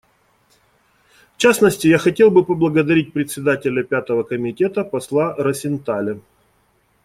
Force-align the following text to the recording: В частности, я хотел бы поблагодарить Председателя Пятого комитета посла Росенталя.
В 1.35 1.37
частности, 1.37 1.87
я 1.87 1.99
хотел 1.99 2.31
бы 2.31 2.43
поблагодарить 2.43 3.13
Председателя 3.13 3.83
Пятого 3.83 4.23
комитета 4.23 4.83
посла 4.83 5.35
Росенталя. 5.37 6.17